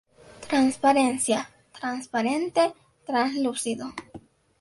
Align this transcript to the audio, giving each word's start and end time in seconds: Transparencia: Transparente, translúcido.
Transparencia: 0.49 1.47
Transparente, 1.79 2.73
translúcido. 3.05 3.93